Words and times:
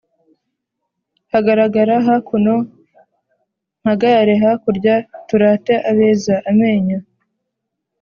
Hagarara 1.31 1.95
hakuno, 2.07 2.53
mpagarare 3.81 4.33
hakurya 4.43 4.95
turate 5.27 5.73
abeza 5.89 6.35
:Amenyo 6.49 6.99